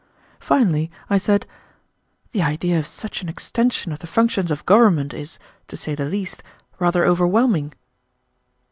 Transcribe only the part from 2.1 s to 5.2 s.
"The idea of such an extension of the functions of government